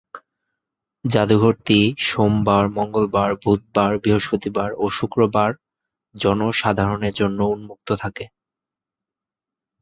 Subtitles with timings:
[1.05, 5.49] জাদুঘরটি সোমবার, মঙ্গলবার, বুধবার, বৃহস্পতিবার ও শুক্রবার
[6.15, 8.25] জনসাধারণের জন্য উন্মুক্ত থাকে।